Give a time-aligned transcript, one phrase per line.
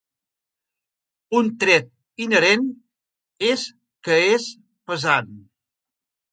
[1.39, 2.67] Un tret inherent
[3.51, 3.69] és
[4.09, 4.51] que és
[4.93, 5.33] pesant.